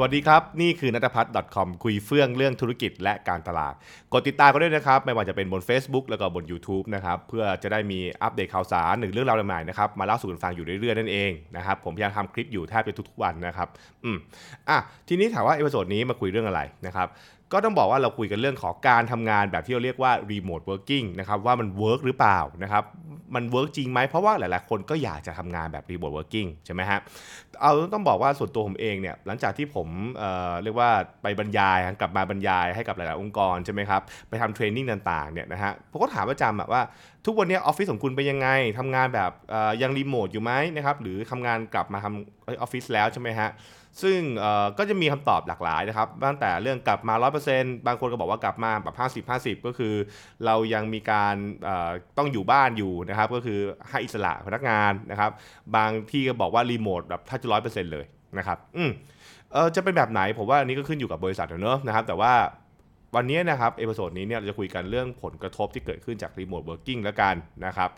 [0.00, 3.74] สวัสดีครับ นี่คือนัทพัฒน์ .com คุยเฟื่องเรื่องธุรกิจและการตลาด
[4.12, 13.68] กดติดตามกันด้วยนะครับ ไม่ว่าจะเป็นบน Facebook แล้วก็บน YouTube นะครับ เพื่อจะได้มีอัปเดตข่าวสารหรือเรื่องราวใหม่ๆนะครับ มาเล่าสู่กันฟังอยู่เรื่อยๆ นั่นเองนะครับ ผมพยายามทำคลิปอยู่แทบจะทุกๆวันนะครับ
[14.04, 14.18] อืม
[14.68, 14.78] อะ
[15.08, 17.08] ทีนี้ถามว่า episode นี้มาคุยเรื่องอะไรนะครับ
[17.52, 22.84] ก็ต้องบอกว่าเราคุยกันเรื่องของการทำงานแบบที่เราเรียกว่า remote working นะครับว่ามัน work หรือเปล่านะครับ
[23.34, 26.98] มัน work จริงไหมเพราะว่าหลายๆ คนก็อยากจะทำงานแบบ remote working ใช่ไหมฮะ
[27.60, 30.90] เอาต้องบอกว่าส่วนตัวผมเองเนี่ยหลังจากที่ผมเอ่อเรียกว่า
[31.22, 36.82] ไปบรรยายกลับมาบรรยายให้กับหลาย ๆ องค์กรใช่ไหมครับไปทำเทรนนิ่งต่างๆเนี่ยนะฮะผมก็ถามประจำแบบว่า
[37.28, 39.32] ทุกวันนี้ออฟฟิศของคุณเป็นยังไงทำงานแบบ
[39.82, 43.50] ยังรีโมทอยู่ไหมนะครับหรือทำงานกลับมาทำออฟฟิศแล้วใช่ไหมฮะ
[44.02, 44.18] ซึ่ง
[44.78, 47.14] ก็จะมีคำตอบหลากหลายนะครับตั้งแต่เรื่องกลับมา
[47.50, 48.96] 100%บางคนก็บอกว่ากลับมาแบบ
[49.26, 49.94] 50 50 ก็คือ
[50.44, 51.34] เรายังมีการ
[52.18, 55.30] ต้องอยู่บ้านอยู่นะครับก็คือให้อิสระพนักงานนะครับ
[55.76, 58.04] บางที่ก็บอกว่ารีโมทแบบถ้าจะร้อยเปอร์เซ็นต์เลย
[58.38, 58.90] นะครับอืม
[59.52, 62.32] เออจะเป็นแบบไหนผมว่าอันนี้ก็ขึ้นอยู่กับบริษัทเนอะนะครับแต่ว่า
[63.16, 67.34] วันนี้นะครับ episode นี้เนี่ยเราจะคุยกันเรื่องผลกระทบที่เกิดขึ้นจาก remote working แล้วกัน
[67.64, 67.90] นะครับ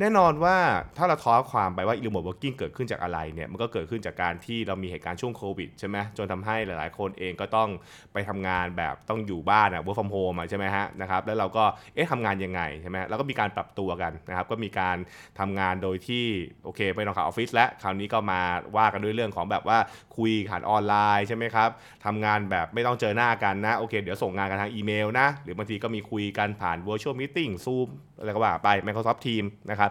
[0.00, 0.56] แน่นอนว่า
[0.96, 7.68] ถ้าเราท้าวความไปว่า remote working เกิดขึ้นจากอะไรเนี่ยมันก็เกิดขึ้นจากการที่เรามีเหตุการณ์ช่วงโควิดใช่ไหมจนทำให้หลายๆ คนเองก็ต้อง
[8.12, 11.64] ไปทำงานแบบต้องอยู่บ้านอะ work from home ใช่ไหมฮะนะครับแล้วเราก็
[11.94, 14.96] เอ๊ะทำงานยังไงใช่ไหมแล้วก็มีการปรับตัวกันนะครับก็มีการ
[15.38, 16.24] ทำงานโดยที่
[16.64, 18.40] โอเคไม่ต้องเข้าออฟฟิศแล้วคราวนี้ก็มา
[18.76, 19.78] ว่ากันด้วยเรื่องของแบบว่า
[20.16, 21.68] คุยผ่านออนไลน์ใช่ไหมครับ
[22.04, 29.90] ทำงานแบบไม่ต้องเจอหน้ากันนะโอเค เดี๋ยวส่งงานกันทางอีเมลนะ หรือบางทีก็มีคุยกันผ่าน virtual meeting Zoom อะไรก็ว่าไป Microsoft Teams นะครับ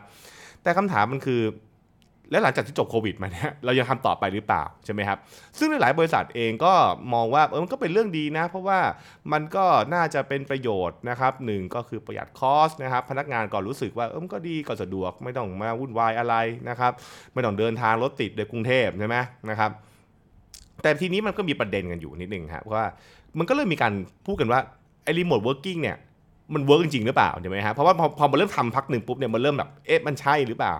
[0.63, 1.43] แต่คำถามมันคือ
[2.31, 5.17] แล้วหลังจากที่จบโควิดมาเนี่ยเรายังทำต่อไปหรือเปล่า ใช่ไหมครับ
[5.59, 6.73] ซึ่งหลายบริษัทเองก็
[7.13, 8.79] มองว่าเออมันก็เป็นเรื่องดีนะ เพราะว่า
[9.33, 16.35] มันก็น่าจะเป็นประโยชน์นะครับหนึ่งก็คือประหยัด cost นะครับ พนักงานก็รู้สึกว่าเออมันก็ดีก็สะดวกไม่ต้องมาวุ่นวายอะไร
[16.69, 16.91] นะครับ
[17.33, 19.17] ไม่ต้องเดินทางรถติดในกรุงเทพใช่ไหม
[19.49, 19.71] นะครับ
[20.83, 22.85] แต่ทีนี้มันก็มีประเด็นกันอยู่นิดนึงครับว่า
[23.37, 23.93] มันก็เริ่มมีการ
[24.25, 24.59] พูดกันว่า
[25.03, 25.97] ไอ้ remote working เนี่ย
[26.53, 30.73] มัน work จริงๆหรือเปล่าใช่ไหมฮะเพราะว่าพอพอมันเริ่มทำพักหนึ่งปุ๊บเนี่ยมันเริ่มแบบเอ๊ะมันใช่หรือเปล่า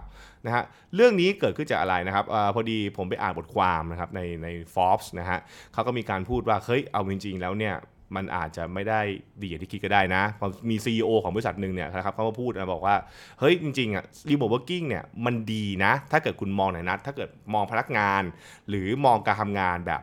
[0.46, 0.64] นะฮะ
[0.96, 5.40] เรื่องนี้เกิดขึ้นจากอะไรนะครับอพอดีผมไปอ่านบทความนะครับในใน Forbes นะฮะ
[5.74, 7.76] เขาก็มีการพูดว่าเฮ้ยเอาจริงๆแล้วเนี่ย
[8.16, 9.02] มันอาจจะไม่ได้
[9.42, 12.96] ดีอย่างที่คิดก็ได้นะพอมี CEO ของบริษัทหนึ่งเนี่ยนะครับเขามาพูดนะบอกว่า
[13.40, 18.24] เฮ้ยจริงๆอะ remote working เนี่ยมันดีนะ ถ้าเกิดคุณมองในนะถ้าเกิดมองพนักงาน
[18.70, 20.02] หรือมองการทำงานแบบ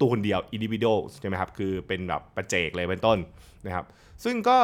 [0.00, 3.18] ตัวคนเดียว individual ใช่ไหมครับ คือเป็นแบบปัจเจกเลยเป็นต้น
[3.66, 3.84] นะครับ
[4.24, 4.56] ซึ่งก็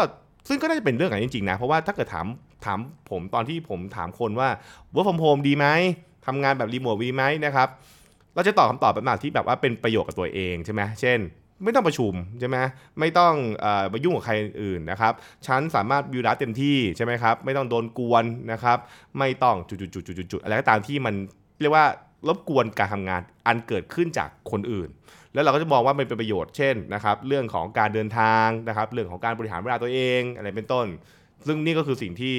[0.48, 2.26] ซึ่งก็น่าจะเป็นเรื่องอย่างจริงๆนะ เพราะว่าถ้าเกิดถาม
[2.64, 2.78] ถาม
[3.10, 4.48] ผมตอนที่ผมถามคนว่า
[4.94, 5.66] work from home ดีไหม
[6.26, 7.68] ทำงานแบบรีโมทดีไหมนะครับ
[8.34, 11.18] เราจะตอบคำตอบแบบที่แบบว่าเป็นประโยชน์กับตัวเองใช่ไหมเช่น
[11.64, 12.56] ไม่ต้องประชุมใช่ไหม
[13.00, 14.32] ไม่ต้องเอ่อมายุ่งกับใคร
[14.62, 15.12] อื่นนะครับ
[15.46, 18.78] ฉันสามารถวิวดัสเต็มที่ใช่ไหมครับ ไม่ต้องโดนกวนนะครับ
[19.18, 19.74] ไม่ต้องจุ
[20.38, 21.14] ดๆๆๆอะไรก็ตามที่มัน
[21.60, 21.86] เรียกว่า
[22.28, 24.88] รบกวนการทำงานอันเกิดขึ้นจากคนอื่น
[25.34, 30.86] แล้วเราก็จะมองว่ามันเป็นประโยชน์เช่นนะครับเรื่องของการเดินทางนะครับเรื่องของการบริหารเวลาตัวเองอะไรเป็นต้น
[31.46, 32.36] ซึ่งนี่ก็คือสิ่งที่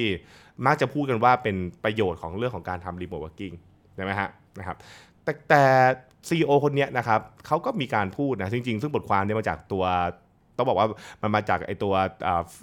[0.66, 3.52] มักจะพูดกันว่าเป็นประโยชน์ของเรื่องของการทำ remote working
[3.96, 4.28] ใช่ไหมฮะ
[4.58, 4.76] นะครับ
[5.24, 5.62] แต่แต่
[6.28, 9.84] CEO คนนี้นะครับเขาก็มีการพูดนะจริงๆ ซึ่งบทความเนี่ยมาจากตัว
[10.56, 10.88] ต้องบอกว่า
[11.22, 11.94] มันมาจากไอตัว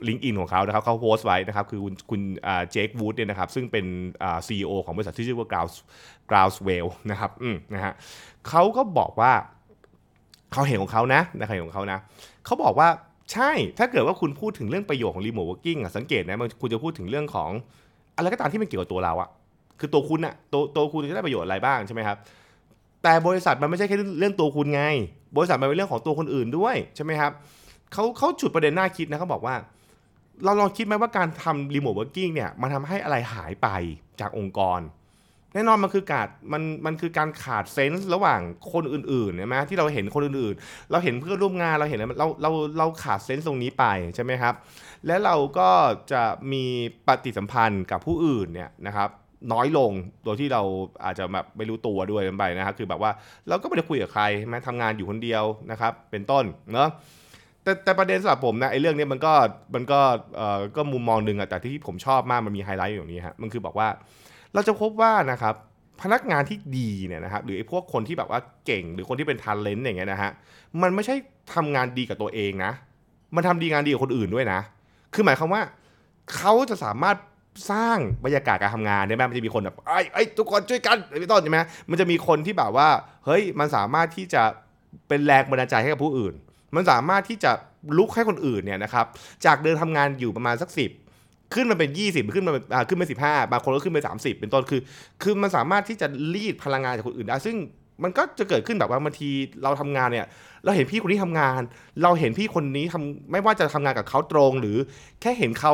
[0.08, 2.22] LinkedIn ของเขานะครับเขาโพสต์ไว้นะครับคือคุณคุณ
[2.72, 3.86] Jake Wood เนี่ยนะครับซึ่งเป็น
[4.48, 5.76] ซีอีโอของบริษัทที่ชื่อว่า Grounds
[6.30, 7.94] Groundswell นะครับอืมนะฮะ
[8.50, 9.34] เขาก็บอกว่า
[10.54, 12.00] เขาเห็นของเขานะนะเขาเห็นของเขานะ
[12.46, 12.88] เขาบอกว่า
[13.32, 17.50] ใช่ถ้าเกิดว่าคุณพูดถึงเรื่องประโยชน์ของ remote working อะสังเกตนะมันคุณจะพูดถึงเรื่องของ
[18.16, 19.30] อะไรก็ตามที่มันเกี่ยวกับตัวเราอะ
[19.80, 22.18] คือตัวคุณอะตัวตัวคุณจะได้ประโยชน์อะไรบ้างใช่ไหมครับ
[23.04, 24.84] แต่บริษัทมันไม่ใช่แค่เรื่องตัวคุณไง
[25.38, 27.32] บริษัทมันเป็นเรื่องของตัวคนอื่นด้วยใช่ไหมครับ
[27.94, 29.56] เขาเขาจุดประเด็นน่าคิดนะเขาบอกว่า
[30.44, 33.68] เราลองคิดไหมว่าการทำ remote working เนี่ยมันทำให้อะไรหายไป
[34.20, 34.80] จากองค์กร
[35.54, 38.42] แน่นอนมันคือการมันมันคือการขาด sense ระหว่าง
[38.74, 43.86] คนอื่นๆใช่ไหมที่เราเห็นคนอื่นๆ เราเห็นเพื่อนร่วมงานเราเห็นอะไรเราเราเราขาดเซนส์ตรงนี้ไป
[44.16, 44.54] ใช่ไหมครับ
[45.08, 45.70] และเราก็
[46.12, 46.64] จะมี
[47.08, 49.10] ปฏิสัมพันธ์กับผู้อื่นเนี่ยนะครับ
[49.54, 49.92] น้อยลง
[50.24, 50.62] โดยที่เรา
[51.04, 53.12] อาจจะแบบไม่รู้ตัวด้วยกันไปนะครับคือแบบว่า
[53.48, 56.90] เราก็ไม่ได้คุยกับใครใช่ไหมทำงานอยู่คนเดียวนะครับเป็นต้นเนาะ
[57.64, 59.34] แต่แต่ประเด็นสำหรับผมนะไอ้เรื่องนี้มันก็
[59.76, 60.00] มันก็
[60.36, 63.88] เอ่อก็มุมมองหนึ่งอะแต่ที่ผมชอบมากมันมีไฮไลท์อย่างนี้ฮะมันคือบอกว่า
[64.54, 65.56] เราจะพบว่านะครับ
[66.02, 70.32] พนักงานที่ดีเนี่ยนะครับหรือไอ้พวกคนที่แบบว่าเก่ง หรือคนที่เป็นทันเลนต์อย่างเงี้ยนะฮะ
[70.82, 71.16] มันไม่ใช่
[71.54, 72.72] ทำงานดีกับตัวเองนะ
[73.36, 74.60] มันทำดีงานดีกับคนอื่นด้วยนะ
[75.14, 75.62] คือหมายความว่า
[76.36, 77.18] เขาจะสามารถ
[77.72, 81.60] สร้างบรรยากาศการทำงานได้ไหมมันจะมีคนแบบไอ้ไอ้ทุกคนช่วยกันเป็นต้นใช่ไหม
[81.90, 82.88] มันจะมีคนที่แบบว่า
[83.26, 84.44] เฮ้ยมันสามารถที่จะ
[85.08, 86.34] เป็นแรงบันดาลใจให้กับผู้อื่น
[86.76, 87.52] มันสามารถที่จะ
[87.98, 89.06] ลุกให้คนอื่นเนี่ยนะครับ
[89.46, 90.92] จากเดินทำงานอยู่ประมาณสักสิบ
[91.54, 94.82] ขึ้นมาเป็น 20 ขึ้นมาเป็นอ่าขึ้นมา15บางคนก็ขึ้นไป 30 เป็นต้นคือ
[95.24, 97.56] คือมันสามารถที่จะรีดพลังงานจากคนอื่นได้ซึ่ง
[98.04, 99.30] มันก็จะเกิดขึ้นแบบว่าบางที
[99.64, 100.28] เราทำงานเนี่ย
[100.66, 101.62] เราเห็นพี่คนนี้ทำงาน
[102.04, 104.78] เราเห็นพี่คนนี้ทำไม่ว่าจะทำงานกับเขาตรง หรือ
[105.22, 105.74] แค่เห็นเขา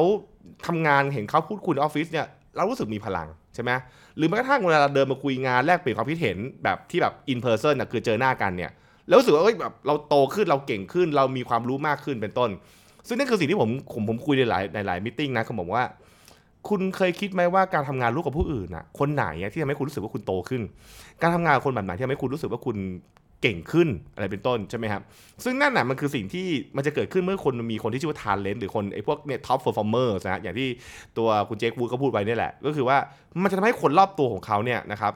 [0.68, 3.72] ทำงานเห็นเขาพูดคุยในออฟฟิศเนี่ยเรารู้สึกมีพลังใช่ไหม
[4.18, 8.72] หรือแม้กระทั่งเวลาเราเดินมาคุยงานแลกเปลี่ยนความคิดเห็นแบบที่แบบ in person นะคือเจอหน้ากันเนี่ย
[9.08, 12.50] แล้วรู้สึกว่าเอ้ยแบบเราโตขึ้นเราเก่งขึ้น เรามีความรู้มากขึ้นเป็นต้น
[13.07, 15.83] ซึ่งนั่นคือสิ่งที่ผมผมผมคุยในหลายในหลาย meeting นะเขาบอกว่า
[16.69, 20.62] คุณเคยคิดไหมว่าการทำงานร่วมกับผู้อื่นน่ะคนไหนที่ทำให้คุณรู้สึกว่าคุณโตขึ้น
[21.21, 22.77] การทำงานกับคนแบบไหนที่ทำให้คุณรู้สึกว่าคุณ
[23.42, 25.01] เก่งขึ้นอะไรเป็นต้นใช่ไหมครับ
[25.44, 30.68] ซึ่งนั่นน่ะมันคือสิ่งที่มันจะเกิดขึ้นเมื่อคนมีคนที่ชื่อว่า talent หรือคนไอ้พวกเนี่ย top performer นะอย่างที่
[31.18, 32.98] ตัวคุณ Jake Wood ก็พูดไปนี่แหละ ก็คือว่า
[33.44, 35.13] มันจะทำให้คนรอบตัวของเขาเนี่ยนะครับ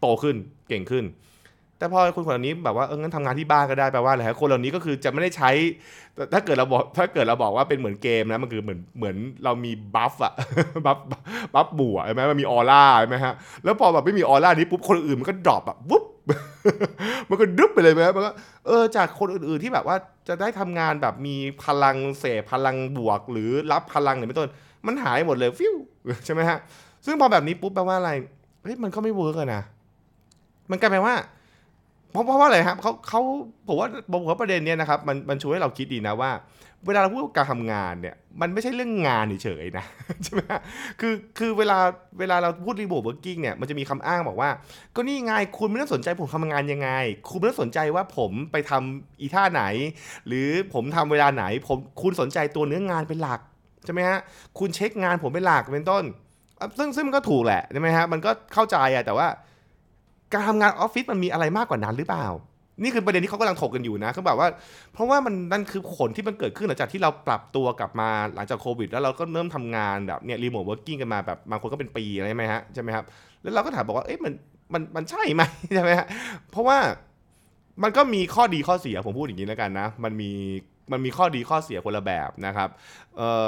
[0.00, 0.36] โตขึ้น
[0.68, 1.04] เก่งขึ้น
[1.82, 5.50] แต่พอคนคนเหล่านี้แบบว่าเอองั้นทำงานที่บ้านก็ได้แปลว่าอะไรฮะคนเหล่านี้ก็คือจะไม่ได้ใช้
[6.32, 10.32] ถ้าเกิดเราบอกถ้าเกิดเราบอกว่าเป็นเหมือนเกมนะมันคือเหมือนเหมือนเรามี buff อะ
[10.86, 10.98] buff buff
[11.54, 13.34] buff ใช่ไหมมันมีออร่าใช่ไหมฮะ
[13.64, 16.04] แล้วพอแบบไม่มีออร่านี้ปุ๊บคนอื่นมันก็ drop อะวุ๊บ
[17.30, 18.30] มันก็ดึ๊บไปเลยไหมมันก็
[18.66, 19.96] เออจากคนอื่นๆที่แบบว่า
[20.28, 24.50] จะได้ทำงานแบบมีพลังเสพพลังบวก หรือรับพลังเนี่ยเป็นต้น
[24.86, 25.74] มันหายหมดเลย feel
[26.24, 26.58] ใช่ไหมฮะ
[27.06, 28.10] ซึ่งพอแบบนี้ปุ๊บแปลว่าอะไร
[28.62, 29.62] เฮ้ยมันก็ไม่ work อะนะ
[30.70, 31.14] มันกลายเป็นว่า
[32.12, 33.20] เพราะเพราะว่าอะไรครับเขาเขา
[33.68, 36.30] ผมว่าผมว่าประเด็นเนี้ยนะครับมันมันช่วยให้เราคิดดีนะว่า
[36.86, 39.84] เวลาเราพูดการทำงานเนี่ยมันไม่ใช่เรื่องงานเฉยๆนะ
[40.24, 40.60] ใช่ไหมฮะ
[41.00, 41.78] คือคือเวลา
[42.18, 44.50] เวลาเราพูด remote working เนี่ยมันจะมีคำอ้างบอกว่า
[44.96, 46.90] ก็นี่ไงคุณไม่ต้องสนใจผมทำงานยังไง
[47.30, 49.64] คุณไม่ต้องสนใจว่าผมไปทำอีท่าไหน
[50.26, 53.40] หรือผมทำเวลาไหน ผมคุณสนใจตัวเนื้องานเป็นหลัก
[53.84, 54.18] ใช่ไหมฮะ
[54.58, 56.04] คุณเช็คงานผมเป็นหลักเป็นต้น
[56.78, 59.26] ซึ่งซึ่งมันก็ถูกแหละใช่ไหมฮะมันก็เข้าใจอะแต่ว่า
[60.32, 62.26] การทำงานออฟฟิศมันมีอะไรมากกว่านั้นหรือเปล่า
[62.82, 64.48] นี่คือประเด็นที่เขากำลังถกกันอยู่นะเขาแบบว่า
[64.92, 73.04] เพราะว่ามันนั่นคือผลที่มันเกิดขึ้นหลังจากที่เราปรับตัวกลับมาหลังจากโควิด แล้วเราก็เริ่มทำงานแบบเนี่ย remote working กันมาแบบบางคนก็เป็นปีอะไรไหมฮะใช่ไหมครับ
[73.42, 74.32] แล้วเราก็ถามบอกว่าเอ๊ะมัน
[74.72, 75.42] มันมันใช่ไหม
[75.74, 76.06] ใช่ไหมฮะ
[76.50, 76.78] เพราะว่า
[77.82, 80.30] มันก็มีข้อดีข้อเสียผมพูดอย่างนี้แล้วกันนะ มันมี
[80.92, 82.68] มันมีข้อดีข้อเสียคนละแบบนะครับ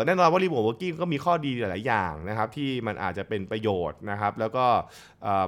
[0.07, 4.67] แน่นอนว่า remote working ก็มีข้อดีหลาย ๆ อย่างนะครับ ที่มันอาจจะเป็นประโยชน์นะครับ แล้วก็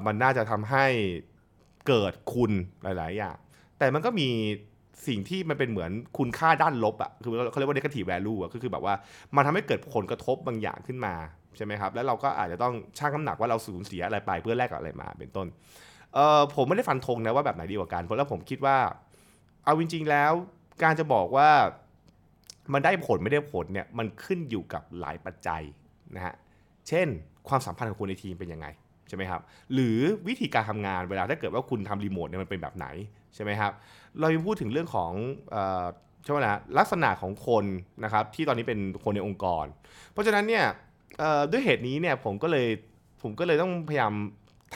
[0.07, 0.87] มันน่าจะทำให้
[1.89, 2.53] เกิดคุณ
[2.83, 3.37] หลาย ๆ อย่าง
[3.79, 4.29] แต่มันก็มี
[5.07, 8.95] สิ่งที่มันเป็นเหมือนคุณค่าด้านลบอะคือเขาเรียกว่า negative value อะก็คือแบบว่า
[9.37, 11.15] มันทำให้เกิดผลกระทบบางอย่างขึ้นมา
[11.57, 15.47] ใช่ไหมครับ แล้วเราก็อาจจะต้องชั่งน้ำหนักว่าเราสูญเสียอะไรไปเพื่อแลกกับอะไรมาเป็นต้น
[16.15, 18.77] เออผมไม่ได้ฟันธงนะว่าแบบไหนดีกว่ากันเพราะแล้วผมคิดว่า
[19.65, 20.33] เอาจริง ๆ แล้ว
[20.83, 21.51] การจะบอกว่า
[22.73, 25.63] มันได้ผลไม่ได้ผลเนี่ยมันขึ้นอยู่กับหลายปัจจัย
[26.17, 26.35] นะฮะ
[26.89, 27.07] เช่น
[27.49, 28.67] ความสัมพันธ์ของคนในทีมเป็นยังไง
[29.09, 29.41] ใช่ไหมครับ
[29.73, 32.87] หรือวิธีการทำงานเวลาถ้าเกิดว่าคุณทำรีโมทเนี่ยมันเป็นแบบไหน
[33.35, 33.73] ใช่ไหมครับ
[34.21, 35.13] เรายังพูดถึงเรื่องของ
[36.23, 37.65] ใช่ไหมนะลักษณะของคน
[38.05, 39.65] นะครับที่ตอนนี้เป็นคนในองค์กร
[40.13, 40.65] เพราะฉะนั้นเนี่ย
[41.51, 42.67] ด้วยเหตุนี้เนี่ยผมก็เลย
[43.23, 44.13] ผมก็เลยต้องพยายาม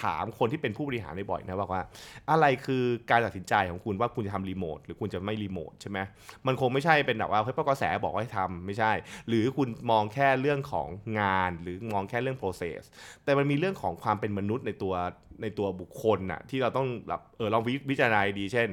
[0.03, 1.83] ถามคนที่เป็นผู้บริหารบ่อยๆนะบอกว่า
[2.31, 5.99] อะไรคือการตัดสินใจของคุณว่าคุณจะทำรีโมทหรือคุณจะไม่รีโมทใช่ไหม
[6.47, 8.93] มันคงไม่ใช่เป็นแบบว่าเฮ้ยพ่อกระแสบอกให้ทำไม่ใช่
[9.29, 10.89] หรือคุณมองแค่เรื่องของ
[11.21, 12.81] งานหรือมองแค่เรื่อง process
[13.25, 14.95] แต่มันมีเรื่องของความเป็นมนุษย์ในตัว
[15.43, 18.69] ในตัวบุคคลน่ะที่เราต้องแบบเออลองวิวิจารณาดี เช่น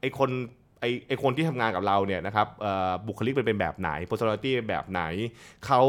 [0.00, 0.30] ไอคน
[0.80, 2.46] ไอไอคนที่ทำงานกับเราเนี่ยนะครับ
[3.06, 5.02] บุคลิกเป็นแบบไหน personality เป็นแบบไหน
[5.66, 5.80] เขา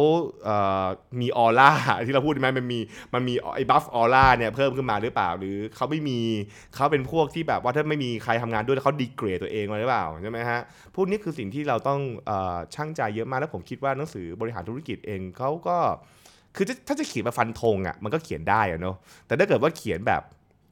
[1.22, 1.72] มีออร่า
[2.06, 2.80] ที่เราพูดไหมมันมี
[3.14, 6.20] มันมีไอ้บัฟออร่าเนี่ยเพิ่มขึ้นมาหรือเปล่า หรือเขาไม่มี
[6.76, 10.62] เขาเป็นพวกที่แบบว่าถ้าไม่มีใครทำงานด้วยแล้วเขาดีเกรดตัวเองมาหรือเปล่าใช่ไหมฮะ
[10.96, 12.00] พวกนี้คือสิ่งที่เราต้อง
[12.30, 15.78] อ่อช่างใจเยอะมากแล้วผมคิดว่าหนังสือบริหารธุรกิจเองเขาก็
[16.56, 18.96] คือถ้าถ้าจะเขียนมาฟันธงอะมันก็เขียนได้อะเนาะ
[19.28, 20.22] แต่ถ้าเกิดว่าเขียนแบบ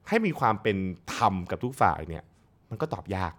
[0.09, 0.77] ให้มีความเป็น
[1.15, 2.23] ธรรมกับทุกฝ่ายเนี่ย
[2.69, 3.33] มันก็ตอบยาก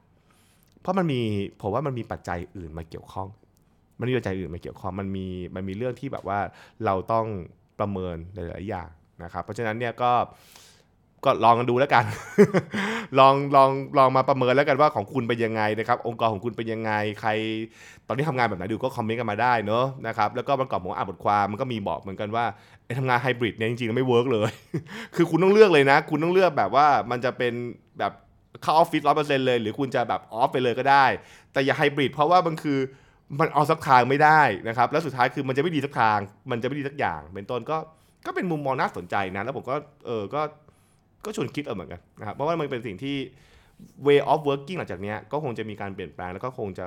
[0.83, 1.21] เพราะมันมี
[1.61, 3.29] ผมว่ามันมีปัจจัยอื่นมาเกี่ยวข้อง
[3.99, 6.39] มันมีปัจจัยอื่นมาเกี่ยวข้องมันมีมันมีเรื่องที่แบบว่า
[6.85, 7.27] เราต้อง
[7.79, 8.89] ประเมินหลายๆอย่าง
[9.25, 10.13] นะครับ เพราะฉะนั้นเนี่ยก็
[11.25, 12.05] ก็ลองกันดูแล้วกัน
[13.19, 17.31] ลองลองลองมาประเมินแล้วกันว่าของคุณเป็นยังไงนะครับ องค์กรของคุณเป็นยังไง ใคร
[18.07, 22.45] ตอนนี้ทำงานแบบไหนดูก็ comment กันมาได้เนอะนะครับ แล้วก็ประกอบผมอ่านบทความมันก็มีบอกเหมือนกันว่า
[22.85, 24.51] ไอ้ทำงานไฮบริดเนี่ยจริงๆไม่ work เลย
[25.15, 27.53] คือคุณต้องเลือกเลยนะ คุณต้องเลือกแบบว่ามันจะเป็น
[27.99, 28.13] แบบ
[28.63, 31.07] เข้า off ฟิศร้อยเปอร์เซ็นต์เลย หรือคุณจะแบบออฟไปเลยก็ได้
[31.53, 32.79] แต่อย่าไฮบริดเพราะว่ามันคือ
[33.41, 36.19] มันเอาสักทางไม่ได้นะครับ แล้วสุดท้ายคือมันจะไม่ดีสักทาง
[36.51, 37.77] มันจะไม่ดีสักอย่าง เป็นต้นก็
[38.27, 39.75] ก็เป็นมุมมองน่าสนใจนะ แล้วผมก็
[40.07, 40.43] เออก็
[41.25, 43.17] ก็ชวนคิดเออเหมือนกันนะครับเพราะว่ามันเป็นสิ่งที่
[44.07, 46.87] way of working หลังจากนี้ก็คงจะมีการเปลี่ยนแปลงแล้วก็คงจะ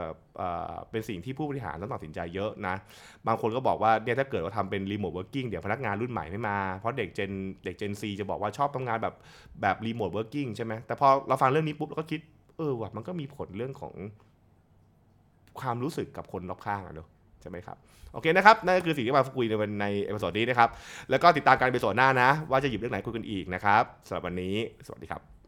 [0.92, 2.76] เป็นสิ่งที่ผู้บริหารต้องตัดสินใจเยอะนะ
[3.28, 7.32] บางคนก็บอกว่าเนี่ยถ้าเกิดว่าทำเป็น remote working เดี๋ยวพนักงานรุ่นใหม่ไม่มา เพราะเด็ก Gen
[7.66, 9.16] เด็ก Gen C จะบอกว่าชอบทำงานแบบ
[9.62, 12.22] แบบ remote working ใช่ไหมแต่พอเราฟังเรื่องนี้ปุ๊บเราก็คิด
[12.58, 13.94] เออว่ะมันก็มีผลเรื่องของ
[15.60, 17.08] ความรู้สึกกับคนรอบข้างอะเนอะ
[17.42, 17.78] ใช่ไหมครับ
[18.14, 20.70] โอเคนะครับนั่นก็คือสิ่งที่มาคุยในวันใน episode นี้นะครับ
[21.10, 25.43] แล้วก็ติดตามการ episode หน้านะ ว่าจะหยิบเรื่องไหนคุยกันอีกนะครับสำหรับวันนี้ สวัสดีครับ